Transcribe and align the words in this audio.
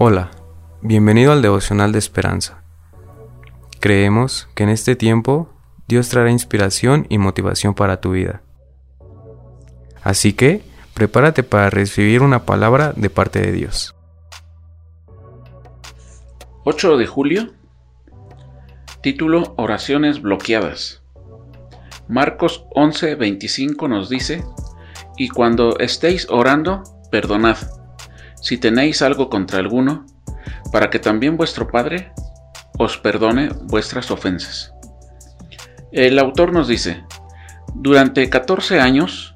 Hola, 0.00 0.30
bienvenido 0.80 1.32
al 1.32 1.42
devocional 1.42 1.90
de 1.90 1.98
esperanza. 1.98 2.62
Creemos 3.80 4.48
que 4.54 4.62
en 4.62 4.68
este 4.68 4.94
tiempo 4.94 5.52
Dios 5.88 6.08
traerá 6.08 6.30
inspiración 6.30 7.04
y 7.08 7.18
motivación 7.18 7.74
para 7.74 8.00
tu 8.00 8.12
vida. 8.12 8.40
Así 10.04 10.34
que, 10.34 10.62
prepárate 10.94 11.42
para 11.42 11.68
recibir 11.68 12.22
una 12.22 12.44
palabra 12.44 12.92
de 12.94 13.10
parte 13.10 13.40
de 13.40 13.50
Dios. 13.50 13.96
8 16.62 16.96
de 16.96 17.06
julio. 17.08 17.52
Título 19.02 19.54
Oraciones 19.56 20.22
bloqueadas. 20.22 21.02
Marcos 22.06 22.66
11:25 22.76 23.88
nos 23.88 24.08
dice, 24.08 24.44
Y 25.16 25.28
cuando 25.28 25.76
estéis 25.80 26.28
orando, 26.30 26.84
perdonad 27.10 27.77
si 28.40 28.58
tenéis 28.58 29.02
algo 29.02 29.28
contra 29.28 29.58
alguno, 29.58 30.06
para 30.72 30.90
que 30.90 30.98
también 30.98 31.36
vuestro 31.36 31.68
Padre 31.68 32.12
os 32.78 32.98
perdone 32.98 33.50
vuestras 33.64 34.10
ofensas. 34.10 34.72
El 35.92 36.18
autor 36.18 36.52
nos 36.52 36.68
dice, 36.68 37.02
durante 37.74 38.28
14 38.28 38.80
años, 38.80 39.34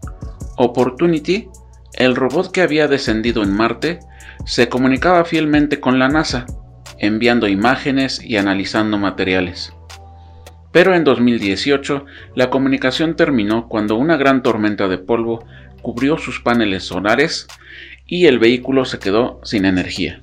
Opportunity, 0.57 1.49
el 1.95 2.15
robot 2.15 2.53
que 2.53 2.63
había 2.63 2.89
descendido 2.89 3.43
en 3.43 3.53
Marte, 3.55 4.01
se 4.45 4.69
comunicaba 4.69 5.25
fielmente 5.25 5.81
con 5.81 5.99
la 5.99 6.09
NASA, 6.09 6.47
enviando 6.99 7.49
imágenes 7.49 8.23
y 8.23 8.37
analizando 8.37 8.99
materiales. 8.99 9.73
Pero 10.73 10.95
en 10.95 11.05
2018 11.05 12.07
la 12.35 12.51
comunicación 12.51 13.17
terminó 13.17 13.69
cuando 13.69 13.97
una 13.97 14.17
gran 14.17 14.43
tormenta 14.43 14.89
de 14.89 14.99
polvo 14.99 15.45
cubrió 15.83 16.17
sus 16.17 16.41
paneles 16.41 16.85
solares 16.85 17.47
y 18.13 18.27
el 18.27 18.39
vehículo 18.39 18.85
se 18.85 18.99
quedó 18.99 19.41
sin 19.43 19.65
energía. 19.65 20.23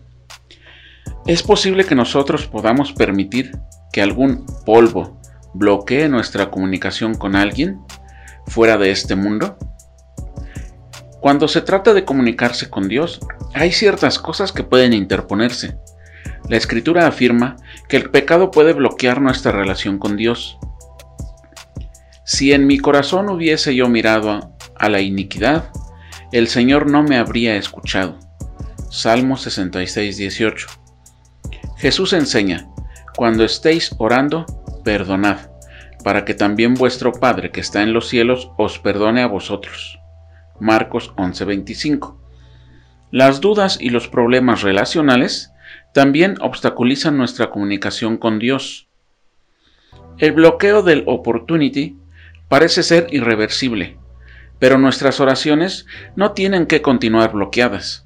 ¿Es 1.25 1.41
posible 1.41 1.85
que 1.85 1.95
nosotros 1.95 2.45
podamos 2.45 2.93
permitir 2.93 3.57
que 3.91 4.03
algún 4.03 4.45
polvo 4.63 5.19
bloquee 5.55 6.07
nuestra 6.07 6.51
comunicación 6.51 7.15
con 7.15 7.35
alguien 7.35 7.79
fuera 8.45 8.77
de 8.77 8.91
este 8.91 9.15
mundo? 9.15 9.57
Cuando 11.19 11.47
se 11.47 11.61
trata 11.61 11.95
de 11.95 12.05
comunicarse 12.05 12.69
con 12.69 12.87
Dios, 12.87 13.21
hay 13.55 13.71
ciertas 13.71 14.19
cosas 14.19 14.51
que 14.51 14.63
pueden 14.63 14.93
interponerse. 14.93 15.75
La 16.47 16.57
escritura 16.57 17.07
afirma 17.07 17.55
que 17.87 17.97
el 17.97 18.11
pecado 18.11 18.51
puede 18.51 18.73
bloquear 18.73 19.19
nuestra 19.19 19.51
relación 19.51 19.97
con 19.97 20.15
Dios. 20.15 20.59
Si 22.23 22.53
en 22.53 22.67
mi 22.67 22.77
corazón 22.77 23.29
hubiese 23.29 23.73
yo 23.73 23.89
mirado 23.89 24.55
a 24.75 24.89
la 24.89 25.01
iniquidad, 25.01 25.71
el 26.31 26.47
Señor 26.47 26.89
no 26.89 27.01
me 27.01 27.17
habría 27.17 27.55
escuchado. 27.55 28.19
Salmo 28.91 29.35
66, 29.35 30.17
18. 30.17 30.67
Jesús 31.77 32.13
enseña, 32.13 32.67
cuando 33.15 33.43
estéis 33.43 33.95
orando, 33.97 34.45
perdonad, 34.83 35.49
para 36.03 36.25
que 36.25 36.35
también 36.35 36.75
vuestro 36.75 37.13
Padre 37.13 37.51
que 37.51 37.61
está 37.61 37.81
en 37.81 37.93
los 37.93 38.07
cielos 38.07 38.51
os 38.57 38.77
perdone 38.77 39.23
a 39.23 39.27
vosotros. 39.27 39.99
Marcos 40.59 41.13
11, 41.17 41.45
25. 41.45 42.21
Las 43.11 43.41
dudas 43.41 43.79
y 43.81 43.89
los 43.89 44.07
problemas 44.07 44.61
relacionales 44.61 45.51
también 45.93 46.35
obstaculizan 46.41 47.17
nuestra 47.17 47.49
comunicación 47.49 48.17
con 48.17 48.37
Dios. 48.37 48.87
El 50.19 50.33
bloqueo 50.33 50.83
del 50.83 51.05
opportunity 51.07 51.97
parece 52.49 52.83
ser 52.83 53.07
irreversible 53.09 53.97
pero 54.59 54.77
nuestras 54.77 55.19
oraciones 55.19 55.85
no 56.15 56.33
tienen 56.33 56.67
que 56.67 56.81
continuar 56.81 57.31
bloqueadas. 57.31 58.05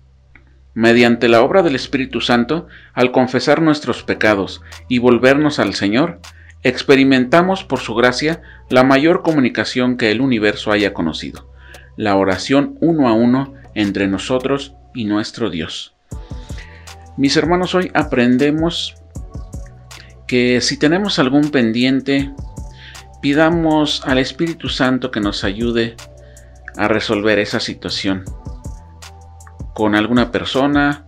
Mediante 0.75 1.27
la 1.27 1.41
obra 1.41 1.61
del 1.61 1.75
Espíritu 1.75 2.21
Santo, 2.21 2.67
al 2.93 3.11
confesar 3.11 3.61
nuestros 3.61 4.03
pecados 4.03 4.61
y 4.87 4.99
volvernos 4.99 5.59
al 5.59 5.73
Señor, 5.73 6.19
experimentamos 6.63 7.63
por 7.63 7.79
su 7.79 7.93
gracia 7.93 8.41
la 8.69 8.83
mayor 8.83 9.21
comunicación 9.21 9.97
que 9.97 10.11
el 10.11 10.21
universo 10.21 10.72
haya 10.72 10.94
conocido, 10.94 11.51
la 11.97 12.16
oración 12.16 12.78
uno 12.79 13.07
a 13.07 13.13
uno 13.13 13.53
entre 13.75 14.07
nosotros 14.07 14.73
y 14.95 15.05
nuestro 15.05 15.49
Dios. 15.49 15.95
Mis 17.17 17.38
hermanos, 17.38 17.75
hoy 17.75 17.91
aprendemos 17.94 18.95
que 20.28 20.61
si 20.61 20.78
tenemos 20.78 21.19
algún 21.19 21.51
pendiente, 21.51 22.31
pidamos 23.22 24.01
al 24.05 24.17
Espíritu 24.17 24.69
Santo 24.69 25.11
que 25.11 25.19
nos 25.19 25.44
ayude 25.44 25.95
a 26.78 26.88
resolver 26.88 27.39
esa 27.39 27.59
situación 27.59 28.23
con 29.73 29.95
alguna 29.95 30.31
persona, 30.31 31.06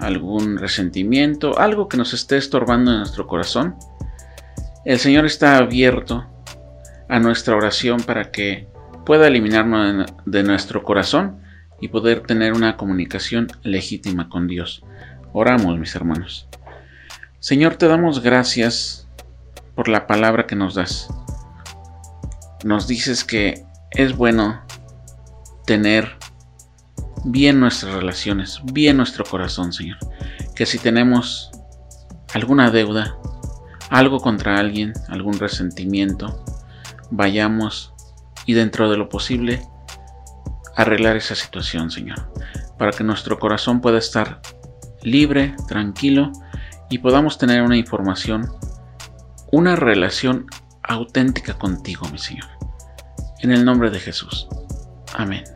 algún 0.00 0.58
resentimiento, 0.58 1.58
algo 1.58 1.88
que 1.88 1.96
nos 1.96 2.14
esté 2.14 2.36
estorbando 2.36 2.92
en 2.92 2.98
nuestro 2.98 3.26
corazón. 3.26 3.76
El 4.84 4.98
Señor 4.98 5.26
está 5.26 5.56
abierto 5.56 6.26
a 7.08 7.18
nuestra 7.18 7.56
oración 7.56 8.00
para 8.00 8.30
que 8.30 8.68
pueda 9.04 9.26
eliminarnos 9.28 10.06
de 10.24 10.42
nuestro 10.42 10.82
corazón 10.82 11.40
y 11.80 11.88
poder 11.88 12.20
tener 12.20 12.52
una 12.52 12.76
comunicación 12.76 13.48
legítima 13.62 14.28
con 14.28 14.46
Dios. 14.46 14.82
Oramos, 15.32 15.78
mis 15.78 15.94
hermanos. 15.94 16.48
Señor, 17.38 17.76
te 17.76 17.86
damos 17.86 18.22
gracias 18.22 19.06
por 19.74 19.88
la 19.88 20.06
palabra 20.06 20.46
que 20.46 20.56
nos 20.56 20.74
das. 20.74 21.08
Nos 22.64 22.88
dices 22.88 23.24
que 23.24 23.64
es 23.90 24.16
bueno 24.16 24.65
tener 25.66 26.16
bien 27.24 27.60
nuestras 27.60 27.94
relaciones, 27.94 28.60
bien 28.72 28.96
nuestro 28.96 29.24
corazón, 29.24 29.72
Señor. 29.72 29.98
Que 30.54 30.64
si 30.64 30.78
tenemos 30.78 31.50
alguna 32.32 32.70
deuda, 32.70 33.16
algo 33.90 34.20
contra 34.20 34.58
alguien, 34.58 34.94
algún 35.08 35.38
resentimiento, 35.38 36.44
vayamos 37.10 37.92
y 38.46 38.54
dentro 38.54 38.90
de 38.90 38.96
lo 38.96 39.08
posible 39.08 39.60
arreglar 40.76 41.16
esa 41.16 41.34
situación, 41.34 41.90
Señor, 41.90 42.32
para 42.78 42.92
que 42.92 43.04
nuestro 43.04 43.38
corazón 43.38 43.80
pueda 43.80 43.98
estar 43.98 44.40
libre, 45.02 45.54
tranquilo 45.68 46.32
y 46.90 46.98
podamos 46.98 47.38
tener 47.38 47.62
una 47.62 47.76
información, 47.76 48.48
una 49.50 49.76
relación 49.76 50.46
auténtica 50.82 51.54
contigo, 51.54 52.08
mi 52.10 52.18
Señor. 52.18 52.48
En 53.40 53.50
el 53.50 53.64
nombre 53.64 53.90
de 53.90 53.98
Jesús. 53.98 54.48
Amén. 55.14 55.55